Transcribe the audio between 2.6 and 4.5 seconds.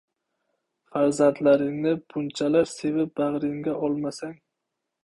sevib bag‘ringga olmasang.